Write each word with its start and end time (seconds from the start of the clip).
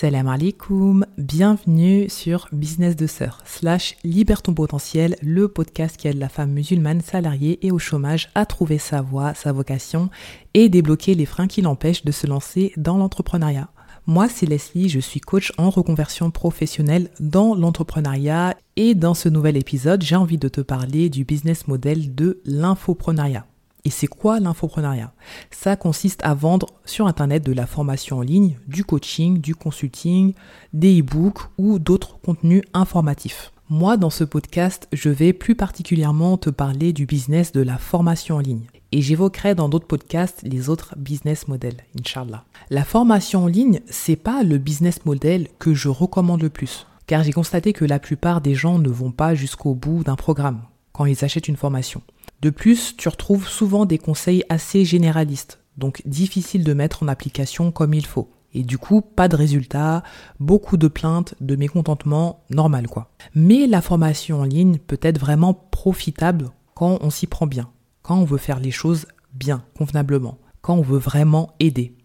Salam 0.00 0.28
alaikum, 0.28 1.04
bienvenue 1.16 2.08
sur 2.08 2.46
Business 2.52 2.94
de 2.94 3.08
Sœur 3.08 3.42
slash 3.44 3.96
Libère 4.04 4.42
ton 4.42 4.54
potentiel, 4.54 5.16
le 5.22 5.48
podcast 5.48 5.96
qui 5.96 6.06
aide 6.06 6.18
la 6.18 6.28
femme 6.28 6.52
musulmane 6.52 7.00
salariée 7.00 7.58
et 7.66 7.72
au 7.72 7.80
chômage 7.80 8.30
à 8.36 8.46
trouver 8.46 8.78
sa 8.78 9.02
voie, 9.02 9.34
sa 9.34 9.50
vocation 9.50 10.08
et 10.54 10.68
débloquer 10.68 11.16
les 11.16 11.26
freins 11.26 11.48
qui 11.48 11.62
l'empêchent 11.62 12.04
de 12.04 12.12
se 12.12 12.28
lancer 12.28 12.72
dans 12.76 12.96
l'entrepreneuriat. 12.96 13.70
Moi, 14.06 14.28
c'est 14.28 14.46
Leslie, 14.46 14.88
je 14.88 15.00
suis 15.00 15.18
coach 15.18 15.52
en 15.58 15.68
reconversion 15.68 16.30
professionnelle 16.30 17.10
dans 17.18 17.56
l'entrepreneuriat 17.56 18.56
et 18.76 18.94
dans 18.94 19.14
ce 19.14 19.28
nouvel 19.28 19.56
épisode, 19.56 20.04
j'ai 20.04 20.14
envie 20.14 20.38
de 20.38 20.46
te 20.46 20.60
parler 20.60 21.08
du 21.08 21.24
business 21.24 21.66
model 21.66 22.14
de 22.14 22.40
l'infoprenariat. 22.44 23.46
Et 23.88 23.90
c'est 23.90 24.06
quoi 24.06 24.38
l'infoprenariat? 24.38 25.14
Ça 25.50 25.74
consiste 25.74 26.20
à 26.22 26.34
vendre 26.34 26.66
sur 26.84 27.06
Internet 27.06 27.42
de 27.42 27.54
la 27.54 27.66
formation 27.66 28.18
en 28.18 28.20
ligne, 28.20 28.58
du 28.66 28.84
coaching, 28.84 29.40
du 29.40 29.54
consulting, 29.54 30.34
des 30.74 31.00
e-books 31.00 31.38
ou 31.56 31.78
d'autres 31.78 32.18
contenus 32.18 32.60
informatifs. 32.74 33.50
Moi, 33.70 33.96
dans 33.96 34.10
ce 34.10 34.24
podcast, 34.24 34.88
je 34.92 35.08
vais 35.08 35.32
plus 35.32 35.54
particulièrement 35.54 36.36
te 36.36 36.50
parler 36.50 36.92
du 36.92 37.06
business 37.06 37.50
de 37.52 37.62
la 37.62 37.78
formation 37.78 38.36
en 38.36 38.40
ligne. 38.40 38.66
Et 38.92 39.00
j'évoquerai 39.00 39.54
dans 39.54 39.70
d'autres 39.70 39.86
podcasts 39.86 40.42
les 40.42 40.68
autres 40.68 40.94
business 40.98 41.48
models, 41.48 41.78
Inch'Allah. 41.98 42.44
La 42.68 42.84
formation 42.84 43.44
en 43.44 43.46
ligne, 43.46 43.80
c'est 43.88 44.16
pas 44.16 44.42
le 44.42 44.58
business 44.58 45.06
model 45.06 45.48
que 45.58 45.72
je 45.72 45.88
recommande 45.88 46.42
le 46.42 46.50
plus. 46.50 46.86
Car 47.06 47.22
j'ai 47.22 47.32
constaté 47.32 47.72
que 47.72 47.86
la 47.86 47.98
plupart 47.98 48.42
des 48.42 48.54
gens 48.54 48.78
ne 48.78 48.90
vont 48.90 49.12
pas 49.12 49.34
jusqu'au 49.34 49.72
bout 49.72 50.04
d'un 50.04 50.16
programme 50.16 50.60
quand 50.92 51.06
ils 51.06 51.24
achètent 51.24 51.48
une 51.48 51.56
formation. 51.56 52.02
De 52.40 52.50
plus, 52.50 52.96
tu 52.96 53.08
retrouves 53.08 53.48
souvent 53.48 53.84
des 53.84 53.98
conseils 53.98 54.44
assez 54.48 54.84
généralistes, 54.84 55.60
donc 55.76 56.02
difficiles 56.06 56.64
de 56.64 56.72
mettre 56.72 57.02
en 57.02 57.08
application 57.08 57.72
comme 57.72 57.94
il 57.94 58.06
faut. 58.06 58.30
Et 58.54 58.62
du 58.62 58.78
coup, 58.78 59.00
pas 59.02 59.28
de 59.28 59.36
résultats, 59.36 60.02
beaucoup 60.40 60.76
de 60.76 60.88
plaintes, 60.88 61.34
de 61.40 61.56
mécontentement, 61.56 62.44
normal 62.50 62.86
quoi. 62.88 63.10
Mais 63.34 63.66
la 63.66 63.82
formation 63.82 64.40
en 64.40 64.44
ligne 64.44 64.78
peut 64.78 65.00
être 65.02 65.18
vraiment 65.18 65.52
profitable 65.52 66.50
quand 66.74 66.98
on 67.00 67.10
s'y 67.10 67.26
prend 67.26 67.46
bien, 67.46 67.70
quand 68.02 68.16
on 68.16 68.24
veut 68.24 68.38
faire 68.38 68.60
les 68.60 68.70
choses 68.70 69.06
bien, 69.34 69.64
convenablement, 69.76 70.38
quand 70.62 70.74
on 70.74 70.82
veut 70.82 70.98
vraiment 70.98 71.54
aider. 71.60 71.97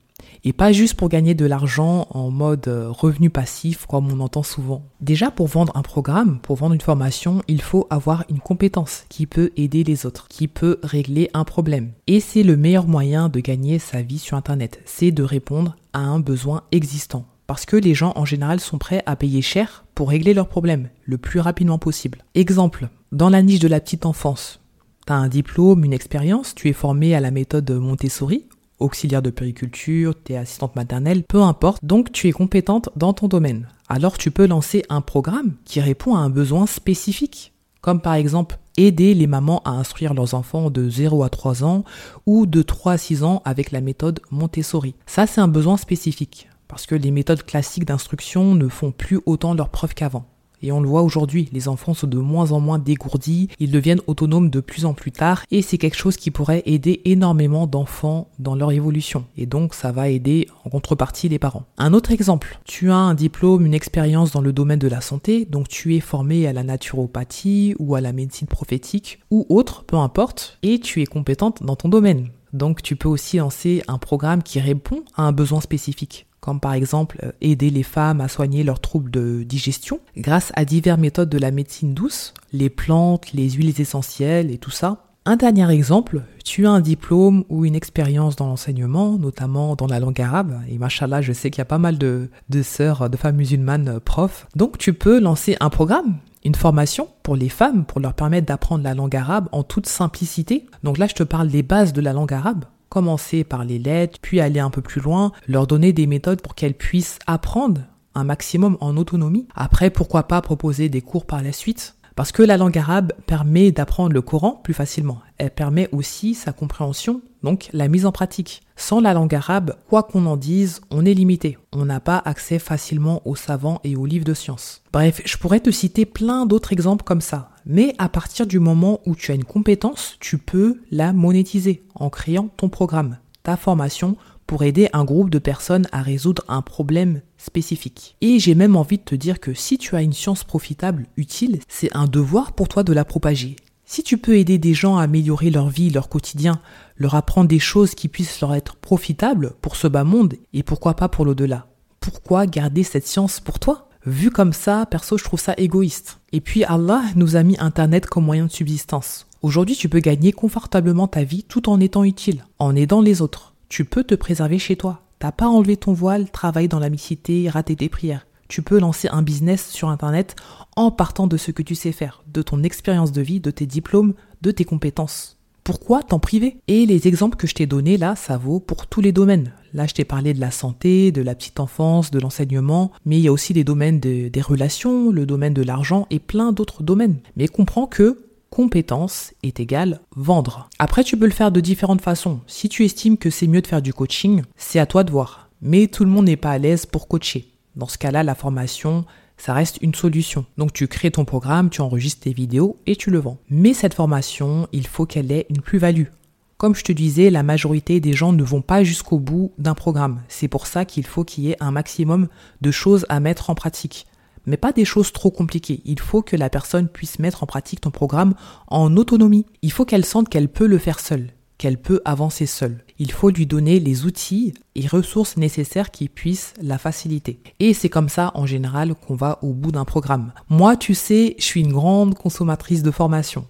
Et 0.44 0.54
pas 0.54 0.72
juste 0.72 0.96
pour 0.96 1.10
gagner 1.10 1.34
de 1.34 1.46
l'argent 1.46 2.08
en 2.12 2.30
mode 2.30 2.68
euh, 2.68 2.90
revenu 2.90 3.30
passif 3.30 3.86
comme 3.86 4.12
on 4.12 4.20
entend 4.20 4.44
souvent. 4.44 4.84
Déjà 5.02 5.32
pour 5.32 5.48
vendre 5.48 5.76
un 5.76 5.82
programme, 5.82 6.40
pour 6.40 6.58
vendre 6.58 6.74
une 6.74 6.82
formation, 6.82 7.42
il 7.48 7.62
faut 7.62 7.88
avoir 7.90 8.26
une 8.30 8.40
compétence 8.40 9.06
qui 9.10 9.26
peut 9.26 9.52
aider 9.56 9.84
les 9.84 10.06
autres, 10.06 10.28
qui 10.28 10.48
peut 10.48 10.80
régler 10.84 11.30
un 11.34 11.44
problème. 11.44 11.92
Et 12.08 12.20
c'est 12.20 12.44
le 12.44 12.58
meilleur 12.58 12.88
moyen 12.88 13.30
de 13.30 13.40
gagner 13.40 13.80
sa 13.80 14.02
vie 14.02 14.20
sur 14.20 14.38
Internet, 14.38 14.82
c'est 14.86 15.12
de 15.12 15.24
répondre 15.24 15.76
à 15.94 16.00
un 16.00 16.20
besoin 16.20 16.64
existant. 16.72 17.26
Parce 17.48 17.66
que 17.66 17.76
les 17.76 17.94
gens 17.94 18.14
en 18.16 18.26
général 18.26 18.60
sont 18.60 18.78
prêts 18.78 19.04
à 19.06 19.16
payer 19.16 19.42
cher 19.42 19.86
pour 19.96 20.10
régler 20.10 20.34
leurs 20.34 20.48
problèmes 20.48 20.90
le 21.04 21.18
plus 21.18 21.40
rapidement 21.40 21.78
possible. 21.78 22.24
Exemple, 22.36 22.90
dans 23.12 23.30
la 23.30 23.42
niche 23.42 23.60
de 23.60 23.68
la 23.68 23.80
petite 23.80 24.06
enfance, 24.06 24.60
T'as 25.06 25.16
un 25.16 25.28
diplôme, 25.28 25.84
une 25.84 25.92
expérience, 25.92 26.56
tu 26.56 26.70
es 26.70 26.74
formé 26.74 27.14
à 27.14 27.20
la 27.20 27.30
méthode 27.30 27.70
Montessori 27.72 28.46
auxiliaire 28.84 29.22
de 29.22 29.30
périculture, 29.30 30.14
tu 30.24 30.34
es 30.34 30.38
assistante 30.38 30.76
maternelle, 30.76 31.24
peu 31.24 31.42
importe, 31.42 31.84
donc 31.84 32.12
tu 32.12 32.28
es 32.28 32.32
compétente 32.32 32.90
dans 32.96 33.14
ton 33.14 33.28
domaine. 33.28 33.68
Alors 33.88 34.18
tu 34.18 34.32
peux 34.32 34.46
lancer 34.46 34.84
un 34.90 35.02
programme 35.02 35.54
qui 35.66 35.82
répond 35.82 36.16
à 36.16 36.20
un 36.20 36.30
besoin 36.30 36.68
spécifique, 36.68 37.54
comme 37.82 38.02
par 38.02 38.14
exemple 38.14 38.58
aider 38.78 39.14
les 39.14 39.28
mamans 39.28 39.62
à 39.66 39.72
instruire 39.72 40.14
leurs 40.14 40.34
enfants 40.34 40.70
de 40.70 40.90
0 40.90 41.24
à 41.24 41.30
3 41.30 41.64
ans 41.64 41.84
ou 42.26 42.46
de 42.46 42.62
3 42.62 42.94
à 42.94 42.98
6 42.98 43.24
ans 43.24 43.42
avec 43.46 43.72
la 43.72 43.82
méthode 43.82 44.20
Montessori. 44.32 44.96
Ça 45.06 45.28
c'est 45.28 45.42
un 45.42 45.48
besoin 45.48 45.78
spécifique, 45.78 46.50
parce 46.68 46.86
que 46.86 46.96
les 46.96 47.12
méthodes 47.12 47.44
classiques 47.44 47.86
d'instruction 47.86 48.56
ne 48.56 48.68
font 48.68 48.92
plus 48.92 49.20
autant 49.26 49.54
leurs 49.54 49.70
preuves 49.70 49.94
qu'avant. 49.94 50.26
Et 50.64 50.72
on 50.72 50.80
le 50.80 50.88
voit 50.88 51.04
aujourd'hui, 51.04 51.50
les 51.52 51.68
enfants 51.68 51.94
sont 51.94 52.08
de 52.08 52.18
moins 52.18 52.54
en 52.54 52.62
moins 52.62 52.80
dégourdis, 52.80 53.50
ils 53.60 53.70
deviennent 53.70 54.02
autonomes 54.08 54.50
de 54.50 54.62
plus 54.62 54.86
en 54.86 54.94
plus 54.94 55.12
tard, 55.12 55.44
et 55.52 55.62
c'est 55.62 55.78
quelque 55.78 55.98
chose 55.98 56.16
qui 56.16 56.32
pourrait 56.32 56.64
aider 56.66 57.02
énormément 57.04 57.68
d'enfants 57.68 58.30
dans 58.40 58.56
leur 58.56 58.72
évolution. 58.72 59.26
Et 59.38 59.46
donc 59.46 59.74
ça 59.74 59.92
va 59.92 60.08
aider 60.08 60.48
en 60.64 60.70
contrepartie 60.70 61.28
les 61.28 61.38
parents. 61.38 61.66
Un 61.78 61.94
autre 61.94 62.12
exemple, 62.12 62.60
tu 62.64 62.90
as 62.90 62.96
un 62.96 63.14
diplôme, 63.14 63.66
une 63.66 63.74
expérience 63.74 64.32
dans 64.32 64.42
le 64.42 64.54
domaine 64.54 64.80
de 64.80 64.88
la 64.88 65.02
santé, 65.02 65.46
donc 65.46 65.68
tu 65.68 65.96
es 65.96 66.00
formé 66.00 66.48
à 66.48 66.54
la 66.54 66.64
naturopathie 66.64 67.76
ou 67.78 67.96
à 67.96 68.02
la 68.02 68.14
médecine 68.14 68.48
prophétique 68.48 69.20
ou 69.32 69.46
autre, 69.50 69.84
peu 69.84 69.98
importe, 69.98 70.60
et 70.64 70.80
tu 70.80 71.02
es 71.02 71.06
compétente 71.06 71.62
dans 71.62 71.76
ton 71.76 71.90
domaine. 71.90 72.30
Donc 72.54 72.82
tu 72.82 72.96
peux 72.96 73.10
aussi 73.10 73.38
lancer 73.38 73.84
un 73.88 73.98
programme 73.98 74.44
qui 74.44 74.60
répond 74.60 75.04
à 75.16 75.24
un 75.24 75.32
besoin 75.32 75.62
spécifique 75.62 76.28
comme 76.44 76.60
par 76.60 76.74
exemple 76.74 77.20
euh, 77.24 77.32
aider 77.40 77.70
les 77.70 77.84
femmes 77.84 78.20
à 78.20 78.28
soigner 78.28 78.66
leurs 78.66 78.82
troubles 78.82 79.10
de 79.10 79.44
digestion. 79.44 80.02
Grâce 80.18 80.52
à 80.56 80.66
diverses 80.66 81.00
méthodes 81.00 81.30
de 81.30 81.38
la 81.38 81.52
médecine 81.52 81.94
douce, 81.94 82.34
les 82.52 82.70
plantes, 82.70 83.32
les 83.32 83.52
huiles 83.52 83.80
essentielles 83.80 84.52
et 84.52 84.58
tout 84.58 84.70
ça. 84.70 85.06
Un 85.24 85.38
dernier 85.38 85.72
exemple, 85.72 86.24
tu 86.44 86.68
as 86.68 86.72
un 86.72 86.82
diplôme 86.82 87.46
ou 87.48 87.64
une 87.64 87.76
expérience 87.76 88.36
dans 88.36 88.48
l'enseignement, 88.48 89.18
notamment 89.18 89.78
dans 89.78 89.88
la 89.88 90.02
langue 90.02 90.20
arabe, 90.20 90.60
et 90.70 90.78
machallah, 90.78 91.22
je 91.22 91.32
sais 91.32 91.50
qu'il 91.50 91.60
y 91.60 91.62
a 91.62 91.66
pas 91.66 91.78
mal 91.78 91.98
de, 91.98 92.30
de 92.50 92.62
sœurs, 92.62 93.10
de 93.10 93.16
femmes 93.16 93.38
musulmanes 93.38 93.88
euh, 93.88 94.00
profs, 94.02 94.48
donc 94.58 94.78
tu 94.78 94.92
peux 94.92 95.22
lancer 95.22 95.56
un 95.62 95.70
programme 95.70 96.18
une 96.46 96.56
formation 96.56 97.10
pour 97.24 97.36
les 97.36 97.50
femmes 97.50 97.86
pour 97.86 98.00
leur 98.00 98.14
permettre 98.14 98.48
d'apprendre 98.48 98.84
la 98.84 98.94
langue 98.94 99.16
arabe 99.16 99.48
en 99.52 99.64
toute 99.64 99.88
simplicité. 99.88 100.66
Donc 100.84 100.98
là, 100.98 101.08
je 101.08 101.16
te 101.16 101.24
parle 101.24 101.48
des 101.48 101.64
bases 101.64 101.94
de 101.94 102.02
la 102.02 102.14
langue 102.14 102.34
arabe, 102.34 102.66
commencer 102.90 103.44
par 103.44 103.64
les 103.64 103.80
lettres, 103.80 104.20
puis 104.22 104.40
aller 104.40 104.60
un 104.60 104.70
peu 104.70 104.82
plus 104.82 105.02
loin, 105.02 105.32
leur 105.48 105.68
donner 105.68 105.94
des 105.94 106.08
méthodes 106.08 106.42
pour 106.42 106.56
qu'elles 106.56 106.74
puissent 106.74 107.20
apprendre 107.28 107.82
un 108.16 108.24
maximum 108.24 108.78
en 108.80 108.98
autonomie. 108.98 109.48
Après, 109.56 109.90
pourquoi 109.90 110.24
pas 110.24 110.42
proposer 110.42 110.90
des 110.90 111.02
cours 111.02 111.26
par 111.26 111.42
la 111.42 111.52
suite 111.52 111.96
parce 112.16 112.32
que 112.32 112.44
la 112.44 112.58
langue 112.58 112.78
arabe 112.78 113.14
permet 113.26 113.72
d'apprendre 113.72 114.14
le 114.14 114.22
Coran 114.22 114.60
plus 114.64 114.74
facilement. 114.74 115.20
Elle 115.38 115.52
permet 115.52 115.90
aussi 115.92 116.36
sa 116.36 116.54
compréhension, 116.54 117.22
donc 117.42 117.70
la 117.74 117.88
mise 117.88 118.06
en 118.06 118.12
pratique. 118.12 118.62
Sans 118.76 119.00
la 119.00 119.14
langue 119.14 119.34
arabe, 119.34 119.76
quoi 119.88 120.04
qu'on 120.04 120.26
en 120.26 120.38
dise, 120.38 120.82
on 120.92 121.06
est 121.06 121.14
limité. 121.14 121.58
On 121.72 121.86
n'a 121.86 122.00
pas 122.00 122.22
accès 122.24 122.60
facilement 122.60 123.22
aux 123.26 123.36
savants 123.36 123.80
et 123.84 123.96
aux 123.96 124.06
livres 124.06 124.26
de 124.26 124.34
sciences. 124.34 124.84
Bref, 124.92 125.22
je 125.26 125.38
pourrais 125.38 125.60
te 125.60 125.72
citer 125.72 126.06
plein 126.06 126.46
d'autres 126.46 126.74
exemples 126.74 127.04
comme 127.04 127.22
ça. 127.22 127.50
Mais 127.66 127.96
à 127.98 128.10
partir 128.10 128.46
du 128.46 128.60
moment 128.60 129.00
où 129.06 129.16
tu 129.16 129.32
as 129.32 129.36
une 129.36 129.46
compétence, 129.46 130.18
tu 130.20 130.38
peux 130.38 130.82
la 130.92 131.14
monétiser 131.14 131.84
en 131.96 132.10
créant 132.10 132.50
ton 132.58 132.70
programme, 132.70 133.18
ta 133.44 133.58
formation 133.58 134.18
pour 134.48 134.64
aider 134.64 134.90
un 134.94 135.04
groupe 135.04 135.30
de 135.30 135.40
personnes 135.40 135.88
à 135.92 136.02
résoudre 136.02 136.44
un 136.48 136.62
problème 136.62 137.22
spécifique. 137.38 138.16
Et 138.22 138.40
j'ai 138.40 138.56
même 138.56 138.76
envie 138.76 138.98
de 138.98 139.04
te 139.04 139.16
dire 139.16 139.40
que 139.40 139.54
si 139.54 139.78
tu 139.78 139.96
as 139.96 140.02
une 140.02 140.14
science 140.14 140.44
profitable, 140.44 141.08
utile, 141.18 141.60
c'est 141.68 141.96
un 141.96 142.08
devoir 142.08 142.54
pour 142.54 142.68
toi 142.68 142.84
de 142.84 142.94
la 142.94 143.06
propager. 143.06 143.56
Si 143.86 144.02
tu 144.02 144.18
peux 144.18 144.38
aider 144.38 144.58
des 144.58 144.74
gens 144.74 144.98
à 144.98 145.04
améliorer 145.04 145.50
leur 145.50 145.70
vie, 145.70 145.90
leur 145.90 146.10
quotidien, 146.10 146.62
leur 146.96 147.16
apprendre 147.16 147.48
des 147.48 147.60
choses 147.60 147.96
qui 147.96 148.08
puissent 148.08 148.42
leur 148.42 148.56
être 148.56 148.76
profitables 148.76 149.54
pour 149.62 149.76
ce 149.76 149.88
bas 149.88 150.04
monde 150.04 150.36
et 150.54 150.64
pourquoi 150.64 150.96
pas 150.96 151.10
pour 151.10 151.26
l'au-delà, 151.26 151.68
pourquoi 152.00 152.48
garder 152.48 152.84
cette 152.84 153.08
science 153.08 153.40
pour 153.40 153.60
toi? 153.60 153.90
Vu 154.06 154.32
comme 154.32 154.52
ça, 154.52 154.86
perso, 154.86 155.18
je 155.18 155.24
trouve 155.24 155.40
ça 155.40 155.54
égoïste. 155.58 156.20
Et 156.32 156.42
puis 156.42 156.64
Allah 156.64 157.04
nous 157.16 157.36
a 157.36 157.44
mis 157.44 157.58
Internet 157.60 158.06
comme 158.08 158.26
moyen 158.26 158.48
de 158.48 158.52
subsistance. 158.52 159.28
Aujourd'hui, 159.42 159.76
tu 159.76 159.90
peux 159.90 160.00
gagner 160.00 160.32
confortablement 160.32 161.08
ta 161.08 161.24
vie 161.24 161.44
tout 161.44 161.70
en 161.70 161.80
étant 161.80 162.04
utile, 162.04 162.46
en 162.60 162.76
aidant 162.76 163.02
les 163.02 163.22
autres 163.22 163.53
tu 163.74 163.86
peux 163.86 164.04
te 164.04 164.14
préserver 164.14 164.60
chez 164.60 164.76
toi. 164.76 165.02
T'as 165.18 165.32
pas 165.32 165.48
enlevé 165.48 165.78
ton 165.78 165.94
voile, 165.94 166.30
travailler 166.30 166.68
dans 166.68 166.78
la 166.78 166.92
mixité, 166.92 167.50
rater 167.50 167.76
tes 167.76 167.90
prières. 167.90 168.28
Tu 168.48 168.62
peux 168.62 168.80
lancer 168.80 169.08
un 169.08 169.24
business 169.24 169.68
sur 169.72 169.90
Internet 169.90 170.36
en 170.76 170.92
partant 170.92 171.26
de 171.26 171.38
ce 171.38 171.50
que 171.50 171.64
tu 171.64 171.74
sais 171.74 171.92
faire, 171.92 172.24
de 172.32 172.44
ton 172.44 172.62
expérience 172.62 173.12
de 173.12 173.24
vie, 173.24 173.40
de 173.40 173.50
tes 173.50 173.66
diplômes, 173.66 174.14
de 174.44 174.52
tes 174.52 174.64
compétences. 174.64 175.40
Pourquoi 175.64 176.04
t'en 176.04 176.20
priver? 176.20 176.58
Et 176.68 176.86
les 176.86 177.08
exemples 177.08 177.36
que 177.36 177.48
je 177.48 177.56
t'ai 177.56 177.66
donnés 177.66 177.98
là, 177.98 178.16
ça 178.16 178.38
vaut 178.38 178.60
pour 178.60 178.86
tous 178.86 179.02
les 179.02 179.12
domaines. 179.12 179.54
Là, 179.74 179.88
je 179.88 179.96
t'ai 179.96 180.06
parlé 180.06 180.36
de 180.36 180.40
la 180.40 180.52
santé, 180.52 181.12
de 181.12 181.24
la 181.24 181.34
petite 181.34 181.60
enfance, 181.60 182.12
de 182.12 182.20
l'enseignement, 182.20 182.92
mais 183.06 183.18
il 183.18 183.24
y 183.24 183.28
a 183.28 183.32
aussi 183.32 183.54
les 183.54 183.64
domaines 183.64 184.00
des 184.00 184.42
relations, 184.42 185.10
le 185.10 185.26
domaine 185.26 185.56
de 185.56 185.64
l'argent 185.64 186.06
et 186.12 186.20
plein 186.20 186.52
d'autres 186.52 186.84
domaines. 186.84 187.22
Mais 187.38 187.48
comprends 187.48 187.88
que 187.88 188.23
compétence 188.54 189.34
est 189.42 189.60
égal 189.60 190.00
vendre. 190.16 190.70
Après, 190.78 191.04
tu 191.04 191.18
peux 191.18 191.26
le 191.26 191.32
faire 191.32 191.52
de 191.52 191.60
différentes 191.60 192.02
façons. 192.02 192.40
Si 192.46 192.70
tu 192.70 192.86
estimes 192.86 193.18
que 193.18 193.32
c'est 193.32 193.48
mieux 193.48 193.64
de 193.64 193.68
faire 193.68 193.82
du 193.82 193.96
coaching, 193.96 194.44
c'est 194.58 194.78
à 194.78 194.86
toi 194.86 195.04
de 195.04 195.10
voir. 195.10 195.50
Mais 195.64 195.88
tout 195.88 196.04
le 196.04 196.12
monde 196.12 196.26
n'est 196.26 196.36
pas 196.36 196.52
à 196.52 196.60
l'aise 196.60 196.86
pour 196.86 197.08
coacher. 197.08 197.48
Dans 197.76 197.88
ce 197.88 197.98
cas-là, 197.98 198.22
la 198.22 198.36
formation, 198.36 199.06
ça 199.38 199.54
reste 199.54 199.80
une 199.82 199.96
solution. 199.96 200.46
Donc 200.60 200.72
tu 200.72 200.88
crées 200.88 201.10
ton 201.10 201.26
programme, 201.26 201.72
tu 201.72 201.82
enregistres 201.82 202.22
tes 202.22 202.34
vidéos 202.34 202.78
et 202.86 202.96
tu 202.96 203.10
le 203.10 203.18
vends. 203.18 203.40
Mais 203.50 203.74
cette 203.74 203.96
formation, 203.96 204.68
il 204.72 204.86
faut 204.86 205.08
qu'elle 205.08 205.32
ait 205.32 205.48
une 205.50 205.62
plus-value. 205.62 206.10
Comme 206.58 206.76
je 206.76 206.84
te 206.84 206.92
disais, 206.92 207.32
la 207.32 207.42
majorité 207.42 208.00
des 208.00 208.14
gens 208.14 208.34
ne 208.34 208.44
vont 208.44 208.62
pas 208.62 208.84
jusqu'au 208.84 209.18
bout 209.18 209.52
d'un 209.58 209.74
programme. 209.74 210.22
C'est 210.28 210.48
pour 210.48 210.68
ça 210.68 210.86
qu'il 210.86 211.08
faut 211.08 211.24
qu'il 211.24 211.46
y 211.46 211.50
ait 211.50 211.58
un 211.60 211.72
maximum 211.72 212.28
de 212.62 212.70
choses 212.70 213.08
à 213.10 213.20
mettre 213.20 213.50
en 213.50 213.56
pratique 213.56 214.06
mais 214.46 214.58
pas 214.58 214.72
des 214.72 214.86
choses 214.86 215.12
trop 215.12 215.32
compliquées. 215.32 215.82
Il 215.86 216.00
faut 216.00 216.22
que 216.22 216.36
la 216.36 216.50
personne 216.50 216.88
puisse 216.88 217.20
mettre 217.20 217.44
en 217.44 217.48
pratique 217.48 217.82
ton 217.82 217.92
programme 217.92 218.34
en 218.68 218.96
autonomie. 218.98 219.46
Il 219.62 219.72
faut 219.72 219.86
qu'elle 219.86 220.06
sente 220.06 220.30
qu'elle 220.30 220.50
peut 220.50 220.68
le 220.68 220.78
faire 220.78 221.00
seule, 221.00 221.30
qu'elle 221.58 221.78
peut 221.78 222.02
avancer 222.06 222.46
seule. 222.46 222.84
Il 223.00 223.12
faut 223.12 223.30
lui 223.30 223.46
donner 223.46 223.80
les 223.80 224.06
outils 224.06 224.54
et 224.76 224.88
ressources 224.88 225.38
nécessaires 225.38 225.92
qui 225.92 226.10
puissent 226.10 226.54
la 226.62 226.78
faciliter. 226.78 227.40
Et 227.60 227.74
c'est 227.74 227.90
comme 227.90 228.10
ça, 228.10 228.32
en 228.36 228.46
général, 228.46 228.96
qu'on 228.96 229.16
va 229.16 229.40
au 229.42 229.54
bout 229.54 229.72
d'un 229.72 229.86
programme. 229.86 230.34
Moi, 230.50 230.78
tu 230.78 230.94
sais, 230.94 231.36
je 231.40 231.44
suis 231.44 231.62
une 231.62 231.74
grande 231.74 232.16
consommatrice 232.16 232.84
de 232.84 232.92
formation. 232.92 233.48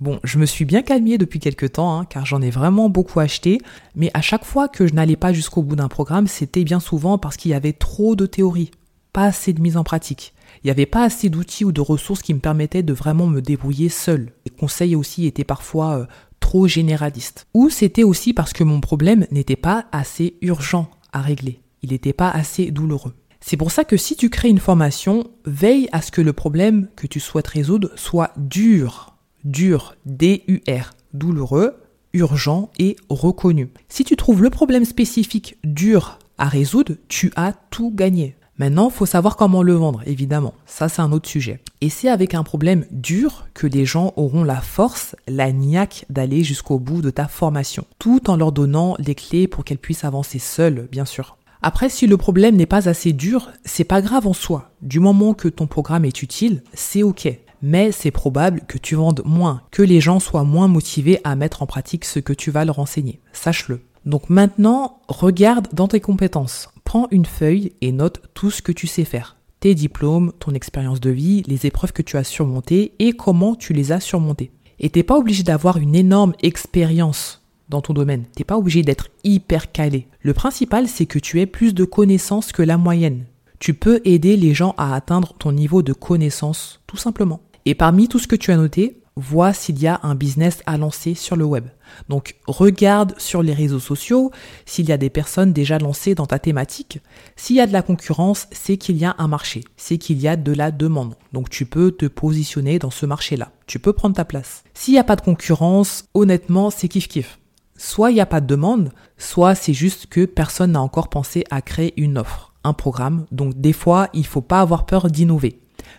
Bon, 0.00 0.18
je 0.24 0.40
me 0.40 0.46
suis 0.46 0.64
bien 0.64 0.82
calmée 0.82 1.16
depuis 1.16 1.38
quelques 1.38 1.74
temps, 1.74 1.96
hein, 1.96 2.04
car 2.04 2.26
j'en 2.26 2.42
ai 2.42 2.50
vraiment 2.50 2.88
beaucoup 2.88 3.20
acheté, 3.20 3.60
mais 3.94 4.10
à 4.14 4.20
chaque 4.20 4.44
fois 4.44 4.66
que 4.66 4.88
je 4.88 4.94
n'allais 4.94 5.14
pas 5.14 5.32
jusqu'au 5.32 5.62
bout 5.62 5.76
d'un 5.76 5.86
programme, 5.86 6.26
c'était 6.26 6.64
bien 6.64 6.80
souvent 6.80 7.18
parce 7.18 7.36
qu'il 7.36 7.52
y 7.52 7.54
avait 7.54 7.72
trop 7.72 8.16
de 8.16 8.26
théorie, 8.26 8.72
pas 9.12 9.24
assez 9.24 9.52
de 9.52 9.60
mise 9.60 9.76
en 9.76 9.84
pratique. 9.84 10.34
Il 10.62 10.66
n'y 10.66 10.70
avait 10.70 10.86
pas 10.86 11.04
assez 11.04 11.28
d'outils 11.28 11.64
ou 11.64 11.72
de 11.72 11.80
ressources 11.80 12.22
qui 12.22 12.34
me 12.34 12.40
permettaient 12.40 12.82
de 12.82 12.92
vraiment 12.92 13.26
me 13.26 13.40
débrouiller 13.40 13.88
seul. 13.88 14.32
Les 14.44 14.50
conseils 14.50 14.96
aussi 14.96 15.26
étaient 15.26 15.44
parfois 15.44 15.98
euh, 15.98 16.06
trop 16.40 16.66
généralistes. 16.66 17.46
Ou 17.54 17.68
c'était 17.68 18.04
aussi 18.04 18.32
parce 18.32 18.52
que 18.52 18.64
mon 18.64 18.80
problème 18.80 19.26
n'était 19.30 19.56
pas 19.56 19.86
assez 19.92 20.36
urgent 20.40 20.90
à 21.12 21.20
régler. 21.20 21.60
Il 21.82 21.90
n'était 21.90 22.12
pas 22.12 22.30
assez 22.30 22.70
douloureux. 22.70 23.14
C'est 23.40 23.56
pour 23.56 23.72
ça 23.72 23.84
que 23.84 23.96
si 23.96 24.14
tu 24.14 24.30
crées 24.30 24.50
une 24.50 24.58
formation, 24.58 25.24
veille 25.46 25.88
à 25.90 26.00
ce 26.00 26.12
que 26.12 26.20
le 26.20 26.32
problème 26.32 26.88
que 26.94 27.08
tu 27.08 27.18
souhaites 27.18 27.48
résoudre 27.48 27.90
soit 27.96 28.32
dur 28.36 29.12
dur, 29.44 29.96
D-U-R, 30.06 30.94
douloureux, 31.14 31.74
urgent 32.12 32.70
et 32.78 32.96
reconnu. 33.08 33.70
Si 33.88 34.04
tu 34.04 34.16
trouves 34.16 34.42
le 34.42 34.50
problème 34.50 34.84
spécifique 34.84 35.56
dur 35.64 36.18
à 36.38 36.48
résoudre, 36.48 36.94
tu 37.08 37.32
as 37.36 37.52
tout 37.70 37.90
gagné. 37.94 38.36
Maintenant, 38.62 38.90
faut 38.90 39.06
savoir 39.06 39.34
comment 39.34 39.64
le 39.64 39.72
vendre, 39.72 40.02
évidemment. 40.06 40.54
Ça, 40.66 40.88
c'est 40.88 41.02
un 41.02 41.10
autre 41.10 41.28
sujet. 41.28 41.58
Et 41.80 41.88
c'est 41.88 42.08
avec 42.08 42.32
un 42.32 42.44
problème 42.44 42.86
dur 42.92 43.48
que 43.54 43.66
les 43.66 43.84
gens 43.84 44.12
auront 44.14 44.44
la 44.44 44.60
force, 44.60 45.16
la 45.26 45.50
niaque 45.50 46.04
d'aller 46.10 46.44
jusqu'au 46.44 46.78
bout 46.78 47.02
de 47.02 47.10
ta 47.10 47.26
formation, 47.26 47.86
tout 47.98 48.30
en 48.30 48.36
leur 48.36 48.52
donnant 48.52 48.94
les 49.00 49.16
clés 49.16 49.48
pour 49.48 49.64
qu'elles 49.64 49.78
puissent 49.78 50.04
avancer 50.04 50.38
seules, 50.38 50.86
bien 50.92 51.04
sûr. 51.04 51.38
Après, 51.60 51.88
si 51.88 52.06
le 52.06 52.16
problème 52.16 52.54
n'est 52.54 52.66
pas 52.66 52.88
assez 52.88 53.12
dur, 53.12 53.50
c'est 53.64 53.82
pas 53.82 54.00
grave 54.00 54.28
en 54.28 54.32
soi. 54.32 54.70
Du 54.80 55.00
moment 55.00 55.34
que 55.34 55.48
ton 55.48 55.66
programme 55.66 56.04
est 56.04 56.22
utile, 56.22 56.62
c'est 56.72 57.02
ok 57.02 57.36
mais 57.64 57.92
c'est 57.92 58.10
probable 58.10 58.62
que 58.66 58.76
tu 58.76 58.96
vendes 58.96 59.22
moins, 59.24 59.62
que 59.70 59.82
les 59.82 60.00
gens 60.00 60.18
soient 60.18 60.42
moins 60.42 60.66
motivés 60.66 61.20
à 61.22 61.36
mettre 61.36 61.62
en 61.62 61.66
pratique 61.66 62.04
ce 62.04 62.18
que 62.18 62.32
tu 62.32 62.50
vas 62.50 62.64
leur 62.64 62.80
enseigner. 62.80 63.20
Sache-le. 63.32 63.80
Donc 64.04 64.28
maintenant, 64.30 65.00
regarde 65.08 65.68
dans 65.72 65.88
tes 65.88 66.00
compétences. 66.00 66.68
Prends 66.84 67.08
une 67.10 67.26
feuille 67.26 67.72
et 67.80 67.92
note 67.92 68.22
tout 68.34 68.50
ce 68.50 68.62
que 68.62 68.72
tu 68.72 68.86
sais 68.86 69.04
faire. 69.04 69.36
Tes 69.60 69.74
diplômes, 69.74 70.32
ton 70.40 70.52
expérience 70.54 71.00
de 71.00 71.10
vie, 71.10 71.42
les 71.46 71.66
épreuves 71.66 71.92
que 71.92 72.02
tu 72.02 72.16
as 72.16 72.24
surmontées 72.24 72.94
et 72.98 73.12
comment 73.12 73.54
tu 73.54 73.72
les 73.72 73.92
as 73.92 74.00
surmontées. 74.00 74.50
Et 74.80 74.90
t'es 74.90 75.04
pas 75.04 75.16
obligé 75.16 75.44
d'avoir 75.44 75.76
une 75.76 75.94
énorme 75.94 76.34
expérience 76.42 77.42
dans 77.68 77.80
ton 77.80 77.92
domaine. 77.92 78.24
T'es 78.34 78.44
pas 78.44 78.58
obligé 78.58 78.82
d'être 78.82 79.08
hyper 79.22 79.70
calé. 79.70 80.08
Le 80.20 80.34
principal, 80.34 80.88
c'est 80.88 81.06
que 81.06 81.20
tu 81.20 81.40
aies 81.40 81.46
plus 81.46 81.74
de 81.74 81.84
connaissances 81.84 82.50
que 82.50 82.62
la 82.62 82.76
moyenne. 82.76 83.24
Tu 83.60 83.74
peux 83.74 84.00
aider 84.04 84.36
les 84.36 84.54
gens 84.54 84.74
à 84.76 84.94
atteindre 84.94 85.34
ton 85.38 85.52
niveau 85.52 85.82
de 85.82 85.92
connaissance, 85.92 86.80
tout 86.88 86.96
simplement. 86.96 87.40
Et 87.64 87.76
parmi 87.76 88.08
tout 88.08 88.18
ce 88.18 88.26
que 88.26 88.34
tu 88.34 88.50
as 88.50 88.56
noté, 88.56 89.01
vois 89.16 89.52
s'il 89.52 89.80
y 89.80 89.86
a 89.86 90.00
un 90.02 90.14
business 90.14 90.62
à 90.66 90.78
lancer 90.78 91.14
sur 91.14 91.36
le 91.36 91.44
web. 91.44 91.66
Donc 92.08 92.36
regarde 92.46 93.14
sur 93.18 93.42
les 93.42 93.52
réseaux 93.52 93.78
sociaux 93.78 94.30
s'il 94.64 94.88
y 94.88 94.92
a 94.92 94.96
des 94.96 95.10
personnes 95.10 95.52
déjà 95.52 95.78
lancées 95.78 96.14
dans 96.14 96.26
ta 96.26 96.38
thématique. 96.38 97.00
S'il 97.36 97.56
y 97.56 97.60
a 97.60 97.66
de 97.66 97.72
la 97.72 97.82
concurrence, 97.82 98.46
c'est 98.50 98.76
qu'il 98.76 98.96
y 98.96 99.04
a 99.04 99.14
un 99.18 99.28
marché, 99.28 99.62
c'est 99.76 99.98
qu'il 99.98 100.20
y 100.20 100.28
a 100.28 100.36
de 100.36 100.52
la 100.52 100.70
demande. 100.70 101.14
Donc 101.32 101.50
tu 101.50 101.66
peux 101.66 101.90
te 101.90 102.06
positionner 102.06 102.78
dans 102.78 102.90
ce 102.90 103.06
marché-là. 103.06 103.52
Tu 103.66 103.78
peux 103.78 103.92
prendre 103.92 104.16
ta 104.16 104.24
place. 104.24 104.64
S'il 104.74 104.94
n'y 104.94 105.00
a 105.00 105.04
pas 105.04 105.16
de 105.16 105.22
concurrence, 105.22 106.04
honnêtement, 106.14 106.70
c'est 106.70 106.88
kiff 106.88 107.08
kiff. 107.08 107.38
Soit 107.76 108.10
il 108.10 108.14
n'y 108.14 108.20
a 108.20 108.26
pas 108.26 108.40
de 108.40 108.46
demande, 108.46 108.92
soit 109.18 109.54
c'est 109.54 109.74
juste 109.74 110.06
que 110.06 110.24
personne 110.24 110.72
n'a 110.72 110.80
encore 110.80 111.08
pensé 111.08 111.44
à 111.50 111.62
créer 111.62 111.92
une 112.00 112.18
offre, 112.18 112.52
un 112.64 112.74
programme. 112.74 113.26
Donc 113.32 113.60
des 113.60 113.72
fois, 113.72 114.08
il 114.14 114.26
faut 114.26 114.40
pas 114.40 114.60
avoir 114.60 114.86
peur 114.86 115.08
d'innover. 115.08 115.58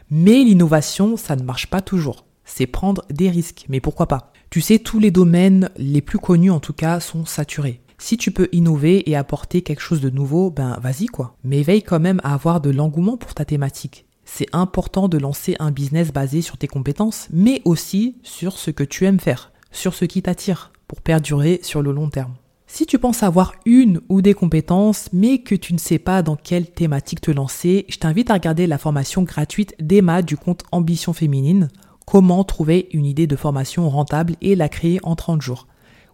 Mais 0.09 0.43
l'innovation, 0.43 1.17
ça 1.17 1.35
ne 1.35 1.43
marche 1.43 1.67
pas 1.67 1.81
toujours. 1.81 2.25
C'est 2.45 2.67
prendre 2.67 3.03
des 3.09 3.29
risques. 3.29 3.65
Mais 3.69 3.79
pourquoi 3.79 4.07
pas? 4.07 4.31
Tu 4.49 4.61
sais, 4.61 4.79
tous 4.79 4.99
les 4.99 5.11
domaines, 5.11 5.69
les 5.77 6.01
plus 6.01 6.19
connus 6.19 6.51
en 6.51 6.59
tout 6.59 6.73
cas, 6.73 6.99
sont 6.99 7.25
saturés. 7.25 7.81
Si 7.97 8.17
tu 8.17 8.31
peux 8.31 8.49
innover 8.51 9.09
et 9.09 9.15
apporter 9.15 9.61
quelque 9.61 9.79
chose 9.79 10.01
de 10.01 10.09
nouveau, 10.09 10.51
ben 10.51 10.77
vas-y 10.81 11.05
quoi. 11.05 11.37
Mais 11.43 11.63
veille 11.63 11.83
quand 11.83 11.99
même 11.99 12.19
à 12.23 12.33
avoir 12.33 12.59
de 12.59 12.69
l'engouement 12.69 13.17
pour 13.17 13.33
ta 13.33 13.45
thématique. 13.45 14.05
C'est 14.25 14.47
important 14.53 15.07
de 15.07 15.17
lancer 15.17 15.55
un 15.59 15.71
business 15.71 16.11
basé 16.11 16.41
sur 16.41 16.57
tes 16.57 16.67
compétences, 16.67 17.27
mais 17.31 17.61
aussi 17.65 18.17
sur 18.23 18.57
ce 18.57 18.71
que 18.71 18.83
tu 18.83 19.05
aimes 19.05 19.19
faire, 19.19 19.51
sur 19.71 19.93
ce 19.93 20.05
qui 20.05 20.21
t'attire, 20.21 20.71
pour 20.87 21.01
perdurer 21.01 21.59
sur 21.63 21.81
le 21.81 21.91
long 21.91 22.09
terme. 22.09 22.33
Si 22.67 22.85
tu 22.85 22.97
penses 22.97 23.21
avoir 23.21 23.53
une 23.65 24.01
ou 24.09 24.21
des 24.21 24.33
compétences, 24.33 25.07
mais 25.13 25.39
que 25.39 25.53
tu 25.53 25.73
ne 25.73 25.77
sais 25.77 25.99
pas 25.99 26.23
dans 26.23 26.35
quelle 26.35 26.71
thématique 26.71 27.21
te 27.21 27.31
lancer, 27.31 27.85
je 27.87 27.97
t'invite 27.97 28.31
à 28.31 28.33
regarder 28.33 28.65
la 28.65 28.77
formation 28.77 29.21
gratuite 29.23 29.75
d'Emma 29.79 30.23
du 30.23 30.37
compte 30.37 30.63
Ambition 30.71 31.13
Féminine, 31.13 31.69
comment 32.05 32.43
trouver 32.43 32.89
une 32.93 33.05
idée 33.05 33.27
de 33.27 33.35
formation 33.35 33.89
rentable 33.89 34.35
et 34.41 34.55
la 34.55 34.69
créer 34.69 34.99
en 35.03 35.15
30 35.15 35.41
jours. 35.41 35.67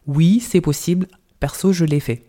Oui, 0.07 0.39
c'est 0.39 0.61
possible, 0.61 1.07
perso 1.39 1.73
je 1.73 1.85
l'ai 1.85 1.99
fait. 1.99 2.25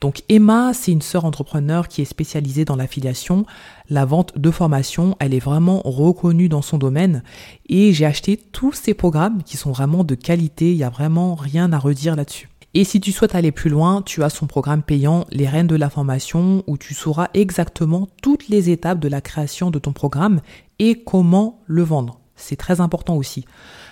Donc 0.00 0.22
Emma, 0.28 0.72
c'est 0.74 0.92
une 0.92 1.02
sœur 1.02 1.24
entrepreneur 1.24 1.88
qui 1.88 2.02
est 2.02 2.06
spécialisée 2.06 2.64
dans 2.64 2.76
l'affiliation, 2.76 3.46
la 3.88 4.04
vente 4.04 4.36
de 4.36 4.50
formation, 4.50 5.16
elle 5.20 5.34
est 5.34 5.38
vraiment 5.38 5.82
reconnue 5.84 6.48
dans 6.48 6.62
son 6.62 6.78
domaine 6.78 7.22
et 7.68 7.92
j'ai 7.92 8.06
acheté 8.06 8.36
tous 8.36 8.72
ses 8.72 8.94
programmes 8.94 9.42
qui 9.44 9.56
sont 9.56 9.70
vraiment 9.70 10.04
de 10.04 10.14
qualité, 10.14 10.72
il 10.72 10.78
n'y 10.78 10.84
a 10.84 10.90
vraiment 10.90 11.34
rien 11.34 11.72
à 11.72 11.78
redire 11.78 12.16
là-dessus. 12.16 12.48
Et 12.74 12.84
si 12.84 13.00
tu 13.00 13.12
souhaites 13.12 13.34
aller 13.34 13.52
plus 13.52 13.68
loin, 13.68 14.00
tu 14.00 14.22
as 14.22 14.30
son 14.30 14.46
programme 14.46 14.82
payant 14.82 15.26
Les 15.30 15.46
Reines 15.46 15.66
de 15.66 15.76
la 15.76 15.90
formation 15.90 16.64
où 16.66 16.78
tu 16.78 16.94
sauras 16.94 17.28
exactement 17.34 18.08
toutes 18.22 18.48
les 18.48 18.70
étapes 18.70 18.98
de 18.98 19.08
la 19.08 19.20
création 19.20 19.70
de 19.70 19.78
ton 19.78 19.92
programme 19.92 20.40
et 20.78 21.02
comment 21.04 21.60
le 21.66 21.82
vendre. 21.82 22.21
C'est 22.36 22.56
très 22.56 22.80
important 22.80 23.16
aussi. 23.16 23.44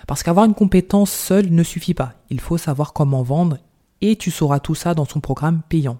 Parce 0.07 0.23
qu'avoir 0.23 0.45
une 0.45 0.53
compétence 0.53 1.11
seule 1.11 1.51
ne 1.51 1.63
suffit 1.63 1.93
pas. 1.93 2.13
Il 2.29 2.39
faut 2.39 2.57
savoir 2.57 2.93
comment 2.93 3.23
vendre 3.23 3.57
et 4.01 4.15
tu 4.15 4.31
sauras 4.31 4.59
tout 4.59 4.75
ça 4.75 4.93
dans 4.93 5.05
son 5.05 5.19
programme 5.19 5.61
payant. 5.69 5.99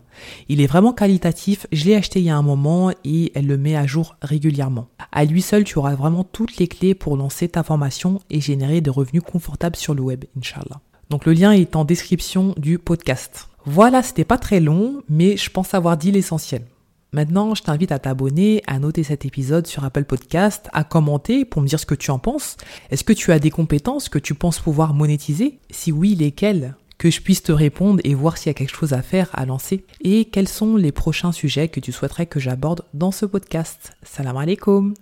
Il 0.50 0.60
est 0.60 0.68
vraiment 0.68 0.94
qualitatif, 0.94 1.68
je 1.72 1.86
l'ai 1.86 1.96
acheté 1.96 2.20
il 2.20 2.26
y 2.26 2.30
a 2.30 2.36
un 2.36 2.42
moment 2.42 2.92
et 3.06 3.32
elle 3.36 3.48
le 3.48 3.58
met 3.58 3.76
à 3.76 3.86
jour 3.86 4.16
régulièrement. 4.22 4.88
À 5.12 5.24
lui 5.24 5.42
seul, 5.42 5.64
tu 5.64 5.78
auras 5.78 5.96
vraiment 5.96 6.24
toutes 6.24 6.58
les 6.58 6.68
clés 6.68 6.96
pour 6.96 7.16
lancer 7.16 7.48
ta 7.48 7.64
formation 7.64 8.20
et 8.30 8.42
générer 8.42 8.82
des 8.82 8.90
revenus 8.90 9.24
confortables 9.24 9.76
sur 9.76 9.94
le 9.94 10.02
web, 10.02 10.26
Inch'Allah. 10.38 10.82
Donc 11.10 11.26
le 11.26 11.34
lien 11.34 11.52
est 11.52 11.76
en 11.76 11.86
description 11.86 12.54
du 12.58 12.80
podcast. 12.80 13.50
Voilà, 13.66 14.02
c'était 14.02 14.26
pas 14.26 14.40
très 14.40 14.60
long, 14.60 15.04
mais 15.08 15.38
je 15.38 15.50
pense 15.52 15.74
avoir 15.74 15.98
dit 15.98 16.12
l'essentiel. 16.12 16.66
Maintenant, 17.13 17.56
je 17.56 17.63
t'invite 17.63 17.92
à 17.92 18.00
t'abonner, 18.00 18.63
à 18.68 18.80
noter 18.80 19.04
cet 19.04 19.25
épisode 19.25 19.68
sur 19.68 19.84
Apple 19.84 20.06
Podcast, 20.06 20.69
à 20.72 20.85
commenter 20.85 21.44
pour 21.44 21.62
me 21.62 21.68
dire 21.68 21.78
ce 21.78 21.85
que 21.85 21.94
tu 21.94 22.09
en 22.09 22.19
penses. 22.19 22.56
Est-ce 22.90 23.04
que 23.04 23.12
tu 23.12 23.33
as 23.33 23.40
des 23.40 23.52
compétences 23.52 24.07
que 24.07 24.18
tu 24.18 24.33
penses 24.33 24.62
pouvoir 24.62 24.94
monétiser? 24.94 25.59
Si 25.71 25.92
oui, 25.92 26.16
lesquelles? 26.16 26.74
Que 26.97 27.09
je 27.12 27.19
puisse 27.19 27.44
te 27.44 27.52
répondre 27.52 28.00
et 28.06 28.16
voir 28.16 28.38
s'il 28.38 28.47
y 28.47 28.52
a 28.52 28.54
quelque 28.54 28.74
chose 28.74 28.94
à 28.94 29.02
faire, 29.02 29.30
à 29.33 29.45
lancer. 29.45 29.83
Et 30.00 30.24
quels 30.24 30.47
sont 30.47 30.78
les 30.78 30.94
prochains 30.94 31.33
sujets 31.33 31.68
que 31.68 31.81
tu 31.81 31.92
souhaiterais 31.92 32.28
que 32.28 32.40
j'aborde 32.40 32.85
dans 32.94 33.12
ce 33.12 33.26
podcast? 33.26 33.92
Salam 34.04 34.38
alaikum 34.38 34.94